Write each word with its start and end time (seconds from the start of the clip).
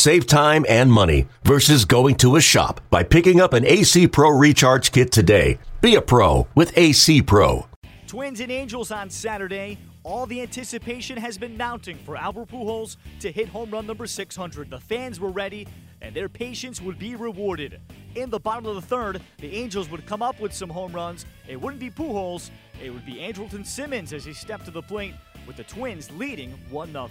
Save 0.00 0.26
time 0.26 0.64
and 0.66 0.90
money 0.90 1.26
versus 1.44 1.84
going 1.84 2.14
to 2.14 2.36
a 2.36 2.40
shop 2.40 2.80
by 2.88 3.02
picking 3.02 3.38
up 3.38 3.52
an 3.52 3.66
AC 3.66 4.08
Pro 4.08 4.30
Recharge 4.30 4.92
Kit 4.92 5.12
today. 5.12 5.58
Be 5.82 5.96
a 5.96 6.00
pro 6.00 6.48
with 6.54 6.72
AC 6.78 7.20
Pro. 7.20 7.66
Twins 8.06 8.40
and 8.40 8.50
Angels 8.50 8.90
on 8.90 9.10
Saturday. 9.10 9.76
All 10.02 10.24
the 10.24 10.40
anticipation 10.40 11.18
has 11.18 11.36
been 11.36 11.54
mounting 11.54 11.98
for 11.98 12.16
Albert 12.16 12.48
Pujols 12.48 12.96
to 13.20 13.30
hit 13.30 13.46
home 13.48 13.70
run 13.70 13.86
number 13.86 14.06
600. 14.06 14.70
The 14.70 14.80
fans 14.80 15.20
were 15.20 15.28
ready, 15.28 15.68
and 16.00 16.16
their 16.16 16.30
patience 16.30 16.80
would 16.80 16.98
be 16.98 17.14
rewarded. 17.14 17.78
In 18.14 18.30
the 18.30 18.40
bottom 18.40 18.64
of 18.64 18.76
the 18.76 18.80
third, 18.80 19.20
the 19.36 19.54
Angels 19.54 19.90
would 19.90 20.06
come 20.06 20.22
up 20.22 20.40
with 20.40 20.54
some 20.54 20.70
home 20.70 20.94
runs. 20.94 21.26
It 21.46 21.60
wouldn't 21.60 21.78
be 21.78 21.90
Pujols, 21.90 22.48
it 22.82 22.88
would 22.88 23.04
be 23.04 23.16
Andrelton 23.16 23.66
Simmons 23.66 24.14
as 24.14 24.24
he 24.24 24.32
stepped 24.32 24.64
to 24.64 24.70
the 24.70 24.80
plate, 24.80 25.12
with 25.46 25.56
the 25.56 25.64
Twins 25.64 26.10
leading 26.12 26.52
1 26.70 26.92
0. 26.92 27.08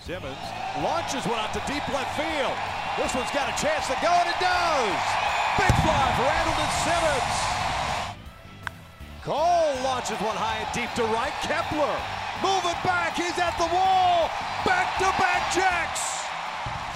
Simmons 0.00 0.32
launches 0.80 1.20
one 1.28 1.36
out 1.36 1.52
to 1.52 1.60
deep 1.68 1.84
left 1.92 2.16
field. 2.16 2.56
This 2.96 3.12
one's 3.12 3.28
got 3.36 3.52
a 3.52 3.56
chance 3.60 3.84
to 3.84 3.96
go, 4.00 4.08
and 4.08 4.28
it 4.32 4.40
does. 4.40 5.00
Big 5.60 5.74
fly 5.84 6.04
for 6.16 6.24
Andrelton 6.24 6.72
Simmons. 6.88 7.36
Kole 9.20 9.76
launches 9.84 10.16
one 10.24 10.40
high 10.40 10.64
and 10.64 10.72
deep 10.72 10.88
to 10.96 11.04
right. 11.12 11.36
Kepler 11.44 11.92
moving 12.40 12.80
back. 12.80 13.12
He's 13.12 13.36
at 13.36 13.52
the 13.60 13.68
wall. 13.68 14.32
Back 14.64 14.96
to 15.04 15.08
back 15.20 15.52
jacks. 15.52 16.24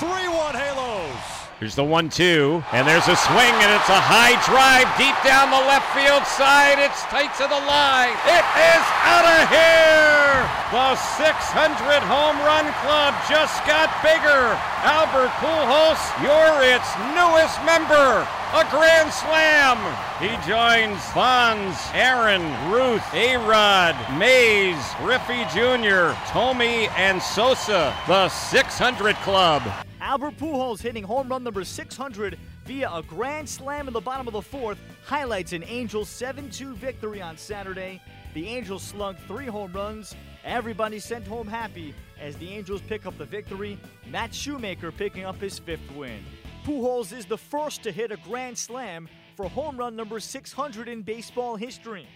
3 0.00 0.08
1 0.08 0.54
Halos. 0.56 1.44
Here's 1.60 1.76
the 1.76 1.84
one 1.84 2.08
two, 2.08 2.64
and 2.72 2.88
there's 2.88 3.06
a 3.06 3.16
swing, 3.16 3.54
and 3.60 3.70
it's 3.76 3.92
a 3.92 4.00
high 4.00 4.40
drive 4.48 4.88
deep 4.96 5.14
down 5.20 5.52
the 5.52 5.64
left 5.68 5.92
field 5.92 6.24
side. 6.24 6.80
It's 6.80 7.04
tight 7.12 7.36
to 7.36 7.44
the 7.44 7.62
line. 7.68 8.16
It 8.32 8.44
is 8.72 8.84
out 9.04 9.28
of 9.28 9.48
here. 9.52 10.53
The 10.74 10.96
600 10.96 12.02
home 12.02 12.36
run 12.40 12.66
club 12.82 13.14
just 13.30 13.64
got 13.64 13.94
bigger. 14.02 14.58
Albert 14.82 15.30
Pujols, 15.38 16.02
you're 16.18 16.64
its 16.66 16.90
newest 17.14 17.62
member. 17.62 18.26
A 18.52 18.66
grand 18.72 19.12
slam. 19.12 19.78
He 20.18 20.34
joins 20.50 20.98
Bonds, 21.14 21.78
Aaron, 21.94 22.42
Ruth, 22.72 23.04
A-Rod, 23.14 23.94
Mays, 24.18 24.84
Griffey 24.98 25.44
Jr., 25.54 26.10
Thome, 26.32 26.90
and 26.96 27.22
Sosa. 27.22 27.94
The 28.08 28.28
600 28.28 29.14
club. 29.18 29.62
Albert 30.00 30.36
Pujols 30.38 30.80
hitting 30.82 31.04
home 31.04 31.28
run 31.28 31.44
number 31.44 31.62
600 31.62 32.36
via 32.64 32.90
a 32.92 33.00
grand 33.00 33.48
slam 33.48 33.86
in 33.86 33.94
the 33.94 34.00
bottom 34.00 34.26
of 34.26 34.32
the 34.32 34.42
fourth 34.42 34.78
highlights 35.04 35.52
an 35.52 35.62
Angels 35.68 36.08
7 36.08 36.50
2 36.50 36.74
victory 36.74 37.22
on 37.22 37.36
Saturday. 37.36 38.02
The 38.34 38.48
Angels 38.48 38.82
slugged 38.82 39.20
three 39.28 39.46
home 39.46 39.72
runs. 39.72 40.16
Everybody 40.44 40.98
sent 40.98 41.26
home 41.26 41.48
happy 41.48 41.94
as 42.20 42.36
the 42.36 42.50
Angels 42.50 42.82
pick 42.82 43.06
up 43.06 43.16
the 43.16 43.24
victory. 43.24 43.78
Matt 44.06 44.34
Shoemaker 44.34 44.92
picking 44.92 45.24
up 45.24 45.40
his 45.40 45.58
fifth 45.58 45.90
win. 45.96 46.22
Pujols 46.66 47.16
is 47.16 47.24
the 47.24 47.38
first 47.38 47.82
to 47.84 47.90
hit 47.90 48.12
a 48.12 48.18
grand 48.18 48.58
slam 48.58 49.08
for 49.36 49.48
home 49.48 49.78
run 49.78 49.96
number 49.96 50.20
600 50.20 50.86
in 50.86 51.00
baseball 51.00 51.56
history. 51.56 52.06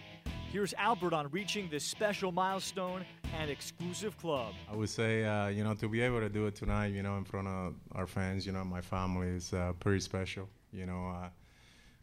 Here's 0.51 0.75
Albert 0.75 1.13
on 1.13 1.29
reaching 1.31 1.69
this 1.69 1.83
special 1.83 2.31
milestone 2.31 3.03
and 3.39 3.49
exclusive 3.49 4.15
club. 4.17 4.53
I 4.71 4.75
would 4.75 4.89
say, 4.89 5.23
uh, 5.25 5.47
you 5.47 5.63
know, 5.63 5.73
to 5.73 5.89
be 5.89 6.01
able 6.01 6.19
to 6.19 6.29
do 6.29 6.45
it 6.45 6.55
tonight, 6.55 6.93
you 6.93 7.01
know, 7.01 7.17
in 7.17 7.25
front 7.25 7.47
of 7.47 7.73
our 7.93 8.05
fans, 8.05 8.45
you 8.45 8.51
know, 8.51 8.63
my 8.63 8.81
family 8.81 9.27
is 9.27 9.53
uh, 9.53 9.73
pretty 9.79 10.01
special. 10.01 10.47
You 10.71 10.85
know, 10.85 11.07
uh, 11.07 11.29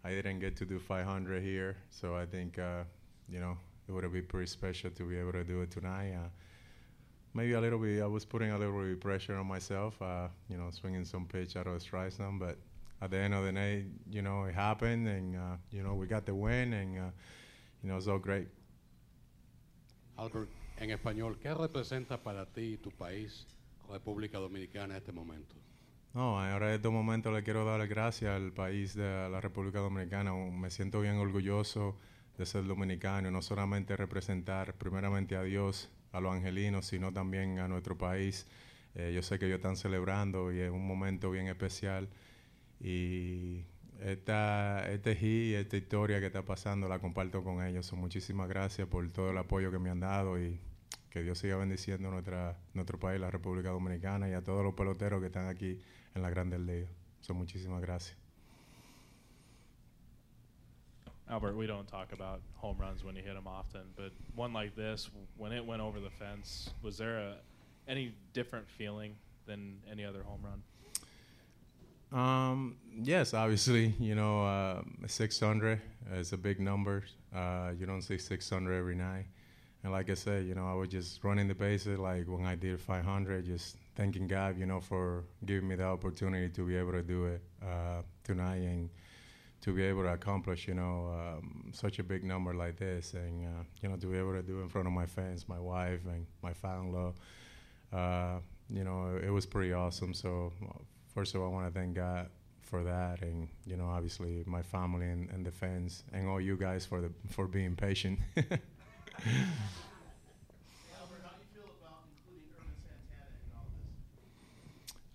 I 0.05 0.11
didn't 0.11 0.41
get 0.41 0.57
to 0.57 0.65
do 0.65 0.81
500 0.81 1.41
here, 1.43 1.77
so 1.91 2.17
I 2.17 2.27
think, 2.27 2.59
uh, 2.59 2.83
you 3.29 3.39
know, 3.39 3.57
it 3.89 3.93
would 3.93 4.13
be 4.13 4.23
pretty 4.23 4.47
special 4.47 4.91
to 4.91 5.03
be 5.05 5.17
able 5.17 5.33
to 5.33 5.45
do 5.45 5.63
it 5.63 5.71
tonight. 5.71 6.13
Uh, 6.15 6.29
maybe 7.35 7.53
a 7.53 7.61
little 7.61 7.79
bit, 7.79 8.03
I 8.03 8.07
was 8.07 8.25
putting 8.25 8.51
a 8.51 8.59
little 8.59 8.81
bit 8.81 8.93
of 8.93 9.01
pressure 9.01 9.37
on 9.37 9.47
myself, 9.47 10.01
uh, 10.01 10.29
you 10.49 10.57
know, 10.57 10.71
swinging 10.71 11.05
some 11.05 11.27
pitch 11.27 11.57
out 11.57 11.67
of 11.67 11.75
the 11.75 11.81
strike 11.81 12.13
zone, 12.13 12.39
but 12.39 12.57
at 13.01 13.11
the 13.11 13.19
end 13.19 13.35
of 13.35 13.45
the 13.45 13.53
day, 13.53 13.85
you 14.11 14.23
know, 14.23 14.45
it 14.45 14.55
happened, 14.55 15.07
and, 15.07 15.35
you 15.71 15.83
know, 15.83 15.95
we 15.95 16.07
got 16.07 16.25
the 16.25 16.35
win, 16.35 16.73
and, 16.73 16.95
you 16.95 17.13
know, 17.83 17.97
it's 17.97 18.09
all 18.09 18.19
great. 18.19 18.49
Albert, 20.19 20.49
en 20.79 20.91
español, 20.91 21.39
¿qué 21.39 21.55
representa 21.55 22.17
para 22.23 22.47
ti 22.47 22.73
y 22.73 22.77
tu 22.79 22.91
país, 22.91 23.47
República 23.91 24.39
Dominicana, 24.39 24.95
en 24.95 25.03
este 25.03 25.13
momento? 25.13 25.55
No, 26.15 26.41
ahora 26.41 26.69
en 26.69 26.77
este 26.77 26.89
momento 26.89 27.31
le 27.31 27.43
quiero 27.43 27.67
dar 27.67 27.87
gracias 27.87 28.35
al 28.35 28.51
país 28.51 28.95
de 28.95 29.29
la 29.29 29.39
República 29.43 29.81
Dominicana. 29.81 30.33
Me 30.33 30.71
siento 30.71 31.03
bien 31.03 31.17
orgulloso 31.17 31.99
de 32.37 32.47
ser 32.47 32.65
dominicano, 32.67 33.31
no 33.31 33.43
solamente 33.43 33.97
representar 33.97 34.75
primeramente 34.75 35.37
a 35.37 35.43
Dios, 35.43 35.91
a 36.13 36.21
los 36.21 36.35
angelinos, 36.35 36.87
sino 36.87 37.13
también 37.13 37.59
a 37.59 37.69
nuestro 37.69 37.97
país. 37.97 38.47
Eh, 38.95 39.13
yo 39.15 39.23
sé 39.23 39.39
que 39.39 39.47
ellos 39.47 39.57
están 39.57 39.77
celebrando 39.77 40.53
y 40.53 40.61
es 40.61 40.71
un 40.71 40.87
momento 40.87 41.31
bien 41.31 41.49
especial. 41.49 42.09
Y 42.81 43.65
esta, 44.01 44.91
este 44.91 45.17
hit, 45.17 45.55
esta 45.57 45.77
historia 45.77 46.21
que 46.21 46.27
está 46.27 46.45
pasando, 46.45 46.89
la 46.89 46.99
comparto 46.99 47.43
con 47.43 47.65
ellos. 47.65 47.93
Muchísimas 47.93 48.49
gracias 48.49 48.87
por 48.89 49.11
todo 49.11 49.31
el 49.31 49.39
apoyo 49.39 49.71
que 49.71 49.79
me 49.79 49.91
han 49.91 50.01
dado 50.01 50.41
y 50.41 50.59
que 51.11 51.23
Dios 51.23 51.39
siga 51.39 51.57
bendiciendo 51.57 52.11
nuestra, 52.11 52.59
nuestro 52.75 52.99
país, 52.99 53.21
la 53.21 53.31
República 53.31 53.71
Dominicana, 53.71 54.29
y 54.29 54.35
a 54.35 54.45
todos 54.45 54.63
los 54.63 54.75
peloteros 54.75 55.21
que 55.21 55.27
están 55.29 55.49
aquí 55.49 55.81
en 56.15 56.23
la 56.23 56.31
Grande 56.31 56.59
Liga. 56.59 56.89
So, 57.21 57.35
muchísimas 57.35 57.81
gracias. 57.81 58.26
Albert, 61.29 61.57
we 61.57 61.67
don't 61.67 61.89
talk 61.89 62.13
about 62.13 62.41
home 62.55 62.77
runs 62.79 63.03
when 63.03 63.17
you 63.17 63.23
hit 63.23 63.35
them 63.35 63.49
often, 63.49 63.83
but 63.97 64.13
one 64.37 64.53
like 64.53 64.77
this, 64.77 65.11
when 65.37 65.53
it 65.53 65.65
went 65.65 65.83
over 65.83 65.99
the 65.99 66.11
fence, 66.11 66.71
was 66.83 66.97
there 66.97 67.19
a, 67.19 67.35
any 67.89 68.15
different 68.33 68.69
feeling 68.69 69.17
than 69.47 69.79
any 69.91 70.05
other 70.05 70.23
home 70.23 70.41
run? 70.45 70.63
Um, 72.13 72.77
yes, 73.03 73.35
obviously, 73.35 73.95
you 73.99 74.15
know, 74.15 74.45
uh, 74.47 74.83
600 75.07 75.81
is 76.15 76.33
a 76.33 76.37
big 76.37 76.61
number. 76.61 77.03
Uh, 77.35 77.73
you 77.77 77.87
don't 77.87 78.03
see 78.03 78.19
600 78.19 78.73
every 78.73 78.95
night. 78.95 79.27
And 79.83 79.93
like 79.93 80.09
I 80.11 80.15
said, 80.15 80.47
you 80.47 80.55
know, 80.55 80.67
I 80.69 80.75
was 80.75 80.89
just 80.89 81.23
running 81.25 81.49
the 81.49 81.55
bases 81.55 81.99
like 81.99 82.27
when 82.27 82.45
I 82.45 82.55
did 82.55 82.81
500, 82.81 83.45
just 83.47 83.77
thanking 83.97 84.29
God, 84.29 84.59
you 84.59 84.67
know, 84.67 84.81
for 84.81 85.25
giving 85.45 85.69
me 85.69 85.75
the 85.75 85.85
opportunity 85.85 86.49
to 86.51 86.67
be 86.67 86.77
able 86.77 86.93
to 86.93 87.03
do 87.03 87.27
it 87.27 87.43
uh, 87.63 88.03
tonight 88.23 88.63
and 88.63 88.91
to 89.67 89.73
be 89.73 89.83
able 89.83 90.05
to 90.05 90.13
accomplish, 90.13 90.69
you 90.69 90.75
know, 90.75 91.13
um, 91.13 91.73
such 91.73 91.99
a 91.99 92.05
big 92.05 92.23
number 92.23 92.55
like 92.55 92.77
this 92.77 93.15
and, 93.15 93.45
uh, 93.45 93.65
you 93.83 93.89
know, 93.89 93.97
to 93.97 94.07
be 94.07 94.17
able 94.17 94.33
to 94.33 94.41
do 94.41 94.61
it 94.61 94.63
in 94.63 94.69
front 94.69 94.87
of 94.87 94.93
my 94.93 95.07
fans, 95.07 95.49
my 95.49 95.59
wife, 95.59 95.99
and 96.07 96.25
my 96.41 96.53
family. 96.53 97.13
Uh, 97.93 98.39
you 98.71 98.85
know, 98.85 99.19
it 99.21 99.31
was 99.31 99.45
pretty 99.45 99.73
awesome. 99.73 100.15
So, 100.15 100.53
first 101.13 101.35
of 101.35 101.41
all, 101.41 101.49
I 101.49 101.51
want 101.51 101.67
to 101.67 101.73
thank 101.77 101.97
God 101.97 102.29
for 102.63 102.85
that, 102.85 103.23
and 103.23 103.49
you 103.67 103.77
know, 103.77 103.87
obviously 103.87 104.45
my 104.47 104.63
family 104.63 105.07
and, 105.07 105.29
and 105.31 105.45
the 105.45 105.51
fans, 105.51 106.05
and 106.13 106.29
all 106.29 106.41
you 106.41 106.57
guys 106.57 106.87
for 106.87 107.01
the 107.01 107.11
for 107.29 107.49
being 107.49 107.75
patient. 107.75 108.21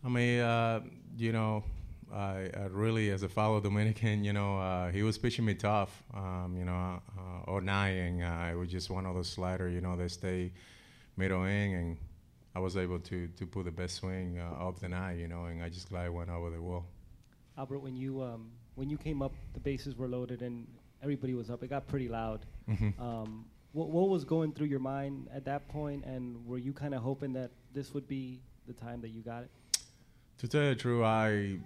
I 0.03 0.09
mean, 0.09 0.39
uh, 0.41 0.81
you 1.17 1.31
know, 1.31 1.63
I, 2.13 2.49
I, 2.55 2.65
really, 2.69 3.09
as 3.09 3.23
a 3.23 3.29
fellow 3.29 3.59
Dominican, 3.61 4.23
you 4.23 4.33
know, 4.33 4.59
uh, 4.59 4.91
he 4.91 5.03
was 5.03 5.17
pitching 5.17 5.45
me 5.45 5.53
tough, 5.53 6.03
um, 6.13 6.55
you 6.57 6.65
know, 6.65 7.01
uh, 7.17 7.49
all 7.49 7.57
and 7.59 8.23
uh, 8.23 8.51
it 8.51 8.55
was 8.55 8.69
just 8.69 8.89
one 8.89 9.05
of 9.05 9.15
those 9.15 9.29
sliders, 9.29 9.73
you 9.73 9.81
know, 9.81 9.95
they 9.95 10.07
stay 10.07 10.51
middle 11.15 11.43
in, 11.43 11.73
and 11.73 11.97
I 12.55 12.59
was 12.59 12.75
able 12.75 12.99
to 12.99 13.27
to 13.27 13.45
put 13.45 13.65
the 13.65 13.71
best 13.71 13.95
swing 13.97 14.39
uh, 14.39 14.55
of 14.59 14.79
the 14.79 14.89
night, 14.89 15.19
you 15.19 15.27
know, 15.27 15.45
and 15.45 15.63
I 15.63 15.69
just 15.69 15.89
glad 15.89 16.09
went 16.11 16.29
over 16.29 16.49
the 16.49 16.61
wall. 16.61 16.85
Albert, 17.57 17.79
when 17.79 17.95
you 17.95 18.21
um, 18.21 18.51
when 18.75 18.89
you 18.89 18.97
came 18.97 19.21
up, 19.21 19.33
the 19.53 19.59
bases 19.59 19.95
were 19.95 20.07
loaded 20.07 20.41
and 20.41 20.67
everybody 21.01 21.33
was 21.33 21.49
up. 21.49 21.63
It 21.63 21.69
got 21.69 21.87
pretty 21.87 22.07
loud. 22.07 22.45
Mm-hmm. 22.69 23.01
Um, 23.01 23.45
what, 23.73 23.89
what 23.89 24.09
was 24.09 24.25
going 24.25 24.53
through 24.53 24.67
your 24.67 24.79
mind 24.79 25.29
at 25.33 25.45
that 25.45 25.67
point, 25.69 26.03
and 26.05 26.45
were 26.45 26.57
you 26.57 26.73
kind 26.73 26.93
of 26.93 27.01
hoping 27.01 27.33
that 27.33 27.51
this 27.73 27.93
would 27.93 28.07
be 28.07 28.41
the 28.67 28.73
time 28.73 29.01
that 29.01 29.09
you 29.09 29.21
got 29.21 29.43
it? 29.43 29.51
To 30.39 30.47
tell 30.47 30.63
you 30.63 30.69
the 30.69 30.75
truth, 30.75 31.03
I, 31.03 31.57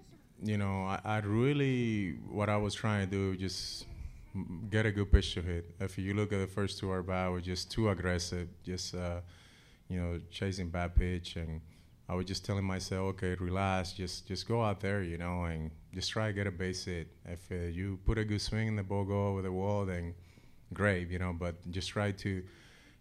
you 0.43 0.57
know, 0.57 0.83
I, 0.85 0.99
I 1.03 1.17
really 1.19 2.17
what 2.29 2.49
I 2.49 2.57
was 2.57 2.73
trying 2.73 3.09
to 3.09 3.11
do 3.11 3.37
just 3.37 3.85
get 4.69 4.85
a 4.85 4.91
good 4.91 5.11
pitch 5.11 5.33
to 5.35 5.41
hit. 5.41 5.65
If 5.79 5.97
you 5.97 6.13
look 6.13 6.33
at 6.33 6.39
the 6.39 6.47
first 6.47 6.79
two 6.79 6.93
at 6.93 7.07
bat, 7.07 7.31
was 7.31 7.43
just 7.43 7.71
too 7.71 7.89
aggressive, 7.89 8.47
just. 8.63 8.95
Uh, 8.95 9.21
you 9.87 9.99
know, 9.99 10.19
chasing 10.31 10.69
bad 10.69 10.95
pitch, 10.95 11.35
and 11.35 11.61
I 12.09 12.15
was 12.15 12.25
just 12.25 12.45
telling 12.45 12.63
myself, 12.63 13.15
okay, 13.15 13.35
relax, 13.35 13.93
just 13.93 14.27
just 14.27 14.47
go 14.47 14.63
out 14.63 14.79
there, 14.79 15.03
you 15.03 15.17
know, 15.17 15.43
and 15.45 15.71
just 15.93 16.11
try 16.11 16.27
to 16.27 16.33
get 16.33 16.47
a 16.47 16.51
base 16.51 16.85
hit. 16.85 17.07
If 17.25 17.51
uh, 17.51 17.55
you 17.55 17.99
put 18.05 18.17
a 18.17 18.25
good 18.25 18.41
swing 18.41 18.69
and 18.69 18.77
the 18.77 18.83
ball 18.83 19.05
go 19.05 19.27
over 19.27 19.41
the 19.41 19.51
wall, 19.51 19.85
then 19.85 20.13
great, 20.73 21.09
you 21.09 21.19
know. 21.19 21.33
But 21.37 21.55
just 21.71 21.89
try 21.89 22.11
to 22.11 22.43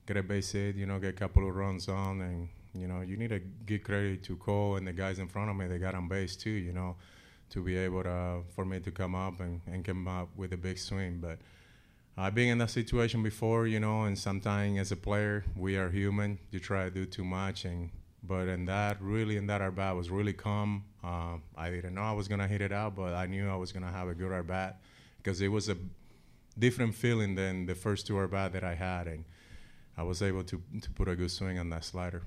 get 0.07 0.17
a 0.17 0.23
base 0.23 0.53
hit, 0.53 0.77
you 0.77 0.87
know, 0.87 0.99
get 0.99 1.11
a 1.11 1.13
couple 1.13 1.49
of 1.49 1.55
runs 1.55 1.89
on, 1.89 2.21
and 2.21 2.49
you 2.75 2.89
know, 2.89 3.01
you 3.01 3.17
need 3.17 3.31
to 3.31 3.41
give 3.67 3.85
credit 3.85 4.23
to 4.25 4.37
Kole 4.37 4.77
and 4.77 4.87
the 4.87 4.93
guys 4.93 5.19
in 5.19 5.29
front 5.29 5.51
of 5.51 5.57
me. 5.57 5.67
They 5.67 5.79
got 5.79 5.95
on 5.95 6.09
base 6.09 6.37
too, 6.37 6.51
you 6.51 6.73
know, 6.73 6.97
to 7.51 7.63
be 7.63 7.77
able 7.77 8.03
to 8.03 8.43
for 8.55 8.65
me 8.65 8.81
to 8.81 8.91
come 8.91 9.15
up 9.15 9.41
and, 9.41 9.61
and 9.67 9.85
come 9.85 10.09
up 10.09 10.29
with 10.37 10.53
a 10.53 10.57
big 10.57 10.79
swing. 10.79 11.19
But 11.21 11.39
I've 12.17 12.35
been 12.35 12.49
in 12.49 12.59
that 12.59 12.71
situation 12.71 13.23
before, 13.23 13.67
you 13.67 13.81
know, 13.81 14.05
and 14.05 14.19
sometimes 14.19 14.79
as 14.79 14.93
a 14.93 14.97
player, 14.97 15.45
we 15.57 15.77
are 15.77 15.91
human. 15.91 16.39
You 16.51 16.61
try 16.61 16.85
to 16.85 16.91
do 16.91 17.07
too 17.07 17.25
much, 17.25 17.65
and 17.65 17.91
but 18.23 18.49
in 18.49 18.65
that, 18.67 19.03
really, 19.03 19.37
in 19.37 19.47
that 19.49 19.61
at 19.61 19.75
bat 19.75 19.97
was 19.97 20.11
really 20.11 20.33
calm. 20.33 20.85
Uh, 21.03 21.39
I 21.57 21.71
didn't 21.71 21.95
know 21.95 22.03
I 22.03 22.13
was 22.13 22.29
gonna 22.29 22.49
hit 22.49 22.61
it 22.61 22.73
out, 22.73 22.95
but 22.95 23.15
I 23.15 23.27
knew 23.27 23.51
I 23.51 23.57
was 23.57 23.73
gonna 23.73 23.91
have 23.91 24.09
a 24.09 24.15
good 24.15 24.33
at 24.33 24.47
bat 24.47 24.81
because 25.19 25.41
it 25.41 25.49
was 25.49 25.69
a 25.69 25.77
different 26.59 26.95
feeling 26.95 27.35
than 27.35 27.67
the 27.67 27.75
first 27.75 28.07
two 28.07 28.21
at 28.23 28.31
bat 28.31 28.53
that 28.53 28.65
I 28.65 28.75
had, 28.75 29.09
and 29.09 29.25
I 29.97 30.05
was 30.05 30.23
able 30.23 30.45
to 30.45 30.63
to 30.83 30.91
put 30.91 31.09
a 31.09 31.17
good 31.17 31.31
swing 31.31 31.59
on 31.59 31.69
that 31.71 31.85
slider. 31.85 32.23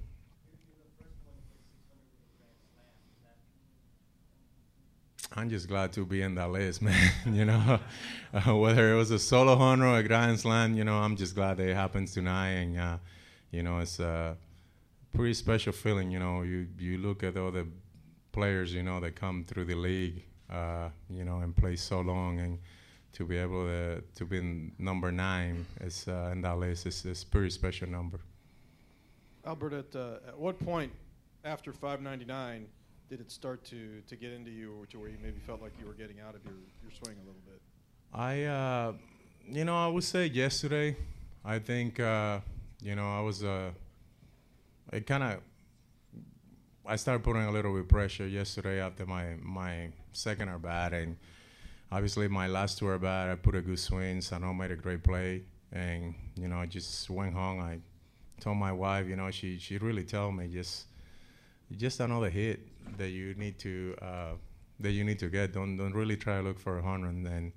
I'm 5.35 5.50
just 5.50 5.68
glad 5.68 5.91
to 5.94 6.06
be 6.06 6.21
in 6.21 6.35
that 6.35 6.51
list, 6.51 6.81
man. 6.88 7.12
you 7.25 7.45
know, 7.45 7.79
uh, 8.33 8.56
whether 8.56 8.94
it 8.94 8.95
was 8.95 9.12
a 9.12 9.19
solo 9.19 9.56
home 9.56 9.81
or 9.81 9.97
a 9.97 10.03
grand 10.03 10.39
slam, 10.39 10.75
you 10.75 10.83
know, 10.83 10.97
I'm 10.97 11.15
just 11.15 11.35
glad 11.35 11.57
that 11.57 11.68
it 11.68 11.75
happens 11.75 12.13
tonight, 12.13 12.51
and 12.51 12.79
uh, 12.79 12.97
you 13.51 13.63
know, 13.63 13.79
it's 13.79 14.00
a 14.00 14.38
pretty 15.13 15.33
special 15.33 15.74
feeling. 15.74 16.12
You 16.12 16.19
know, 16.19 16.44
you 16.44 16.68
you 16.79 16.97
look 16.97 17.24
at 17.24 17.38
all 17.38 17.51
the 17.51 17.68
players, 18.31 18.74
you 18.74 18.83
know, 18.83 19.00
that 19.00 19.15
come 19.15 19.44
through 19.44 19.65
the 19.65 19.75
league, 19.75 20.24
uh, 20.50 20.89
you 21.09 21.25
know, 21.25 21.39
and 21.39 21.56
play 21.56 21.75
so 21.75 22.01
long, 22.01 22.39
and 22.39 22.59
to 23.13 23.25
be 23.25 23.38
able 23.38 23.65
to 23.65 24.01
to 24.15 24.25
be 24.25 24.71
number 24.77 25.12
nine 25.12 25.65
is 25.81 26.07
uh, 26.07 26.30
in 26.31 26.41
that 26.41 26.57
list 26.57 26.85
is 26.85 27.06
is 27.06 27.23
pretty 27.23 27.50
special 27.50 27.89
number. 27.89 28.19
Albert, 29.45 29.73
at 29.73 29.95
uh, 29.95 30.27
at 30.27 30.38
what 30.38 30.59
point 30.59 30.91
after 31.44 31.71
599 31.71 32.68
did 33.09 33.21
it 33.21 33.31
start 33.31 33.63
to, 33.65 34.01
to 34.07 34.15
get 34.15 34.33
into 34.33 34.51
you 34.51 34.74
or 34.80 34.86
to 34.88 35.00
where 35.00 35.09
you 35.09 35.18
maybe 35.21 35.39
felt 35.39 35.62
like 35.62 35.71
you 35.80 35.88
were 35.88 35.94
getting 35.94 36.19
out 36.19 36.36
of 36.36 36.44
your, 36.44 36.56
your 36.81 36.92
swing 36.92 37.15
a 37.15 37.25
little 37.25 37.42
bit? 37.45 37.62
I, 38.13 38.44
uh, 38.44 38.94
you 39.50 39.63
know, 39.63 39.77
I 39.77 39.88
would 39.88 40.04
say 40.04 40.25
yesterday. 40.25 40.98
I 41.45 41.59
think, 41.59 42.00
uh, 42.00 42.39
you 42.81 42.95
know, 42.95 43.09
I 43.09 43.21
was, 43.21 43.44
uh, 43.44 43.71
it 44.92 45.07
kind 45.07 45.24
of, 45.24 45.39
I 46.86 46.98
started 46.98 47.24
putting 47.24 47.44
a 47.44 47.51
little 47.51 47.74
bit 47.74 47.81
of 47.81 47.88
pressure 47.88 48.27
yesterday 48.27 48.81
after 48.81 49.06
my, 49.06 49.36
my 49.42 49.89
second 50.12 50.50
at 50.50 50.62
bat. 50.62 50.94
And 50.94 51.15
obviously, 51.92 52.27
my 52.27 52.48
last 52.48 52.77
two 52.77 52.92
at 52.94 53.01
bat, 53.01 53.30
I 53.30 53.36
put 53.36 53.56
a 53.56 53.62
good 53.62 53.80
swing. 53.80 54.21
Sano 54.21 54.54
made 54.54 54.71
a 54.71 54.75
great 54.75 55.04
play. 55.04 55.44
And, 55.71 56.13
you 56.36 56.50
know, 56.50 56.57
I 56.57 56.65
just 56.65 57.09
went 57.09 57.33
home. 57.33 57.59
I 57.62 57.80
told 58.42 58.57
my 58.57 58.71
wife, 58.71 59.07
you 59.07 59.15
know, 59.15 59.31
she, 59.31 59.57
she 59.59 59.77
really 59.77 60.04
told 60.04 60.36
me 60.36 60.48
just, 60.48 60.88
just 61.75 62.00
another 62.00 62.30
hit 62.30 62.60
that 62.98 63.10
you 63.10 63.34
need 63.36 63.60
to 63.60 63.96
uh, 64.02 64.31
that 64.80 64.92
you 64.92 65.04
need 65.04 65.19
to 65.19 65.30
get. 65.30 65.54
Don't 65.54 65.78
don't 65.78 65.94
really 65.94 66.18
try 66.18 66.38
to 66.38 66.44
look 66.44 66.60
for 66.60 66.80
a 66.80 66.81
hundred. 66.81 67.10
And 67.10 67.25
then 67.25 67.54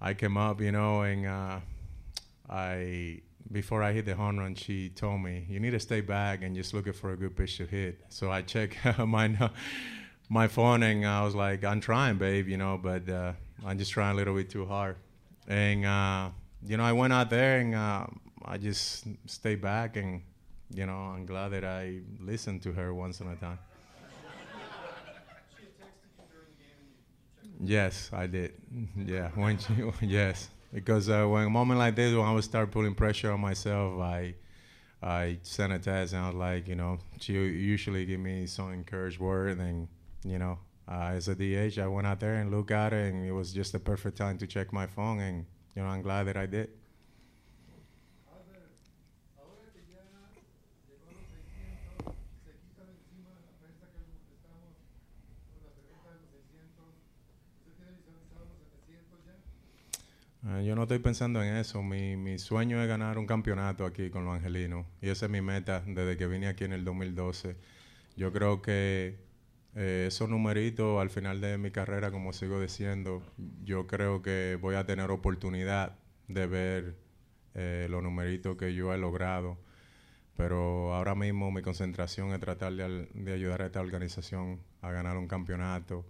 I 0.00 0.14
came 0.14 0.36
up, 0.36 0.60
you 0.60 0.72
know, 0.72 1.02
and 1.02 1.26
uh, 1.26 1.60
I 2.48 3.20
before 3.50 3.82
I 3.82 3.92
hit 3.92 4.06
the 4.06 4.14
home 4.14 4.38
run, 4.38 4.54
she 4.54 4.88
told 4.88 5.20
me 5.20 5.46
you 5.48 5.60
need 5.60 5.70
to 5.70 5.80
stay 5.80 6.00
back 6.00 6.42
and 6.42 6.54
just 6.54 6.74
looking 6.74 6.92
for 6.92 7.12
a 7.12 7.16
good 7.16 7.36
pitch 7.36 7.58
to 7.58 7.66
hit. 7.66 8.00
So 8.08 8.30
I 8.30 8.42
checked 8.42 8.76
my 8.98 9.50
my 10.28 10.48
phone 10.48 10.82
and 10.82 11.06
I 11.06 11.22
was 11.22 11.34
like, 11.34 11.64
I'm 11.64 11.80
trying, 11.80 12.16
babe, 12.16 12.48
you 12.48 12.56
know, 12.56 12.78
but 12.82 13.08
uh, 13.08 13.32
I'm 13.64 13.78
just 13.78 13.92
trying 13.92 14.12
a 14.12 14.16
little 14.16 14.34
bit 14.34 14.50
too 14.50 14.66
hard. 14.66 14.96
And 15.46 15.84
uh, 15.84 16.30
you 16.64 16.76
know, 16.76 16.84
I 16.84 16.92
went 16.92 17.12
out 17.12 17.30
there 17.30 17.58
and 17.58 17.74
uh, 17.74 18.06
I 18.44 18.58
just 18.58 19.06
stayed 19.26 19.60
back 19.60 19.96
and 19.96 20.22
you 20.74 20.86
know, 20.86 21.12
I'm 21.14 21.26
glad 21.26 21.50
that 21.50 21.64
I 21.64 22.00
listened 22.20 22.62
to 22.62 22.72
her 22.72 22.94
once 22.94 23.20
in 23.20 23.28
a 23.28 23.36
time. 23.36 23.58
Yes, 27.60 28.10
I 28.12 28.26
did. 28.26 28.54
Yeah, 28.96 29.28
when 29.34 29.58
yes, 30.00 30.50
because 30.72 31.08
uh, 31.08 31.26
when 31.26 31.44
a 31.46 31.50
moment 31.50 31.78
like 31.78 31.94
this, 31.96 32.14
when 32.14 32.24
I 32.26 32.32
would 32.32 32.44
start 32.44 32.70
putting 32.70 32.94
pressure 32.94 33.30
on 33.30 33.40
myself, 33.40 34.00
I 34.00 34.34
I 35.02 35.38
sent 35.42 35.72
a 35.72 35.78
text 35.80 36.14
and 36.14 36.24
I 36.24 36.28
was 36.28 36.36
like, 36.36 36.68
you 36.68 36.76
know, 36.76 36.98
she 37.20 37.34
usually 37.34 38.06
give 38.06 38.20
me 38.20 38.46
some 38.46 38.72
encouraged 38.72 39.20
word, 39.20 39.58
and 39.58 39.88
you 40.24 40.38
know, 40.38 40.58
uh, 40.88 41.12
as 41.14 41.28
a 41.28 41.34
DH, 41.34 41.78
I 41.78 41.86
went 41.88 42.06
out 42.06 42.20
there 42.20 42.36
and 42.36 42.50
looked 42.50 42.72
at 42.72 42.92
it, 42.92 43.12
and 43.14 43.26
it 43.26 43.32
was 43.32 43.52
just 43.52 43.72
the 43.72 43.80
perfect 43.80 44.18
time 44.18 44.38
to 44.38 44.46
check 44.46 44.72
my 44.72 44.86
phone, 44.86 45.20
and 45.20 45.46
you 45.76 45.82
know, 45.82 45.88
I'm 45.88 46.02
glad 46.02 46.24
that 46.24 46.36
I 46.38 46.46
did. 46.46 46.70
Uh, 60.44 60.60
yo 60.60 60.74
no 60.74 60.82
estoy 60.82 60.98
pensando 60.98 61.42
en 61.42 61.56
eso. 61.56 61.82
Mi, 61.82 62.16
mi 62.16 62.38
sueño 62.38 62.82
es 62.82 62.88
ganar 62.88 63.16
un 63.18 63.26
campeonato 63.26 63.86
aquí 63.86 64.10
con 64.10 64.24
los 64.24 64.34
angelinos. 64.34 64.86
Y 65.00 65.08
esa 65.08 65.26
es 65.26 65.30
mi 65.32 65.40
meta 65.40 65.82
desde 65.86 66.16
que 66.16 66.26
vine 66.26 66.48
aquí 66.48 66.64
en 66.64 66.72
el 66.72 66.84
2012. 66.84 67.56
Yo 68.16 68.32
creo 68.32 68.60
que 68.60 69.18
eh, 69.76 70.06
esos 70.08 70.28
numeritos 70.28 71.00
al 71.00 71.10
final 71.10 71.40
de 71.40 71.58
mi 71.58 71.70
carrera, 71.70 72.10
como 72.10 72.32
sigo 72.32 72.60
diciendo, 72.60 73.22
yo 73.64 73.86
creo 73.86 74.22
que 74.22 74.58
voy 74.60 74.74
a 74.74 74.84
tener 74.84 75.10
oportunidad 75.10 75.96
de 76.28 76.46
ver 76.46 76.96
eh, 77.54 77.86
los 77.90 78.02
numeritos 78.02 78.56
que 78.56 78.74
yo 78.74 78.92
he 78.92 78.98
logrado. 78.98 79.58
Pero 80.36 80.94
ahora 80.94 81.14
mismo 81.14 81.52
mi 81.52 81.62
concentración 81.62 82.32
es 82.32 82.40
tratar 82.40 82.72
de, 82.74 83.08
de 83.14 83.32
ayudar 83.32 83.62
a 83.62 83.66
esta 83.66 83.80
organización 83.80 84.60
a 84.80 84.90
ganar 84.90 85.16
un 85.18 85.28
campeonato 85.28 86.06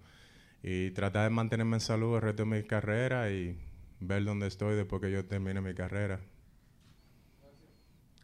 y 0.62 0.90
tratar 0.92 1.24
de 1.24 1.30
mantenerme 1.30 1.76
en 1.76 1.80
salud 1.80 2.16
el 2.16 2.22
resto 2.22 2.44
de 2.44 2.50
mi 2.50 2.62
carrera 2.64 3.30
y 3.30 3.58
ver 4.06 4.24
dónde 4.24 4.46
estoy 4.46 4.76
después 4.76 5.00
que 5.00 5.10
yo 5.10 5.24
termine 5.24 5.60
mi 5.60 5.74
carrera. 5.74 6.20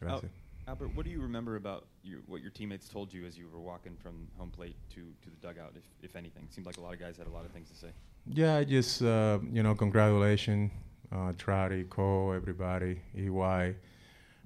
Gracias. 0.01 0.31
Uh, 0.31 0.71
Albert, 0.71 0.95
what 0.95 1.07
do 1.07 1.11
you 1.11 1.21
remember 1.21 1.57
about 1.57 1.87
you, 2.03 2.23
what 2.27 2.43
your 2.43 2.51
teammates 2.51 2.89
told 2.89 3.13
you 3.13 3.25
as 3.25 3.39
you 3.39 3.49
were 3.49 3.59
walking 3.59 3.97
from 3.97 4.29
home 4.37 4.51
plate 4.51 4.77
to, 4.91 5.01
to 5.23 5.31
the 5.31 5.37
dugout, 5.41 5.73
if, 5.75 5.85
if 6.03 6.15
anything? 6.15 6.47
Seemed 6.51 6.67
like 6.67 6.77
a 6.77 6.81
lot 6.81 6.93
of 6.93 7.01
guys 7.01 7.17
had 7.17 7.27
a 7.27 7.31
lot 7.31 7.47
of 7.47 7.53
things 7.53 7.71
to 7.71 7.77
say. 7.77 7.89
Yeah, 8.27 8.63
just, 8.65 9.03
uh, 9.03 9.39
you 9.51 9.63
know, 9.63 9.75
congratulations, 9.75 10.71
uh, 11.11 11.33
Trotty, 11.39 11.85
Kole, 11.85 12.37
everybody, 12.37 13.01
EY. 13.17 13.77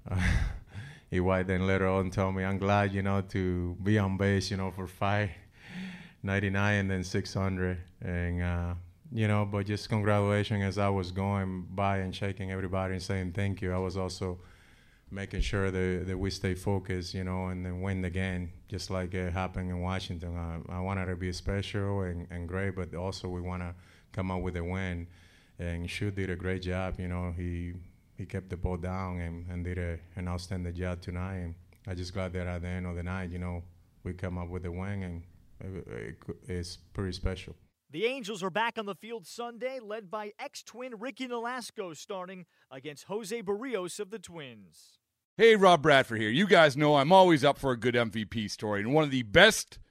Uh, 0.09 0.17
EY 1.13 1.43
then 1.43 1.67
later 1.67 1.89
on 1.89 2.11
told 2.11 2.37
me, 2.37 2.45
I'm 2.45 2.59
glad, 2.59 2.95
you 2.95 3.03
know, 3.03 3.21
to 3.31 3.77
be 3.83 3.99
on 3.99 4.17
base, 4.17 4.51
you 4.51 4.57
know, 4.57 4.71
for 4.71 4.87
599 4.87 6.75
and 6.75 6.91
then 6.91 7.03
600. 7.03 7.79
And, 8.01 8.43
uh, 8.43 8.75
you 9.15 9.29
know, 9.29 9.45
but 9.45 9.67
just 9.67 9.89
congratulations 9.89 10.65
as 10.65 10.79
I 10.79 10.89
was 10.89 11.11
going 11.11 11.67
by 11.75 11.99
and 11.99 12.15
shaking 12.15 12.51
everybody 12.51 12.95
and 12.95 13.03
saying 13.03 13.33
thank 13.33 13.61
you. 13.61 13.73
I 13.73 13.79
was 13.79 13.97
also 13.97 14.39
making 15.11 15.43
sure 15.43 15.71
that, 15.71 16.07
that 16.07 16.17
we 16.17 16.31
stay 16.31 16.55
focused, 16.55 17.13
you 17.13 17.23
know, 17.23 17.49
and 17.49 17.67
then 17.67 17.83
win 17.83 18.05
again, 18.07 18.51
just 18.69 18.91
like 18.91 19.13
it 19.13 19.33
happened 19.33 19.71
in 19.71 19.81
Washington. 19.81 20.37
I, 20.37 20.77
I 20.77 20.81
wanted 20.81 21.07
to 21.07 21.17
be 21.17 21.31
special 21.33 22.01
and, 22.01 22.27
and 22.31 22.49
great, 22.49 22.75
but 22.75 22.95
also 22.95 23.29
we 23.29 23.43
want 23.43 23.63
to 23.63 23.75
come 24.13 24.31
out 24.31 24.41
with 24.41 24.57
a 24.57 24.65
win. 24.65 25.07
And 25.59 25.89
Shu 25.89 26.11
did 26.11 26.31
a 26.31 26.37
great 26.37 26.63
job, 26.63 26.99
you 26.99 27.09
know. 27.09 27.35
He 27.37 27.75
he 28.17 28.25
kept 28.25 28.49
the 28.49 28.57
ball 28.57 28.77
down 28.77 29.21
and, 29.21 29.47
and 29.51 29.65
did 29.65 29.79
a, 29.79 29.99
an 30.17 30.29
outstanding 30.29 30.75
job 30.75 31.01
tonight. 31.01 31.37
And 31.37 31.55
I 31.87 31.95
just 31.95 32.15
glad 32.15 32.33
that 32.33 32.47
at 32.47 32.63
the 32.63 32.69
end 32.69 32.87
of 32.87 32.97
the 32.97 33.03
night, 33.03 33.31
you 33.31 33.39
know, 33.39 33.63
we 34.05 34.15
come 34.15 34.39
up 34.39 34.49
with 34.49 34.65
a 34.65 34.73
win, 34.73 35.03
and 35.03 35.23
it, 35.61 35.87
it, 35.89 36.17
it's 36.49 36.77
pretty 36.77 37.13
special. 37.13 37.55
The 37.93 38.07
Angels 38.07 38.43
are 38.43 38.49
back 38.49 38.79
on 38.79 38.87
the 38.87 38.95
field 38.95 39.27
Sunday, 39.27 39.79
led 39.79 40.11
by 40.11 40.33
ex 40.39 40.63
twin 40.63 40.95
Ricky 40.99 41.29
Nolasco 41.29 41.95
starting 41.95 42.47
against 42.71 43.05
Jose 43.05 43.43
Berrios 43.43 44.01
of 44.01 44.09
the 44.09 44.19
Twins. 44.19 44.99
Hey, 45.37 45.57
Rob 45.57 45.83
Bradford 45.83 46.19
here. 46.19 46.31
You 46.31 46.47
guys 46.47 46.75
know 46.75 46.97
I'm 46.97 47.13
always 47.13 47.45
up 47.45 47.59
for 47.59 47.71
a 47.71 47.77
good 47.77 47.95
MVP 47.95 48.51
story, 48.51 48.81
and 48.81 48.95
one 48.95 49.05
of 49.05 49.11
the 49.11 49.25
best 49.25 49.79